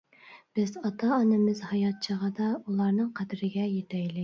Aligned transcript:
بىز 0.59 0.71
ئاتا-ئانىمىز 0.89 1.61
ھايات 1.73 2.01
چېغىدا 2.07 2.49
ئۇلارنىڭ 2.57 3.15
قەدرىگە 3.23 3.71
يېتەيلى. 3.77 4.19